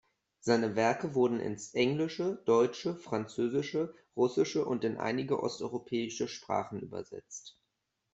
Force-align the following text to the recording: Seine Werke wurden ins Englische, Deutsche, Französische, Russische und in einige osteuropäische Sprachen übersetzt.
Seine 0.39 0.75
Werke 0.75 1.13
wurden 1.13 1.39
ins 1.39 1.75
Englische, 1.75 2.41
Deutsche, 2.47 2.95
Französische, 2.95 3.93
Russische 4.15 4.65
und 4.65 4.83
in 4.83 4.97
einige 4.97 5.39
osteuropäische 5.43 6.27
Sprachen 6.27 6.79
übersetzt. 6.79 7.61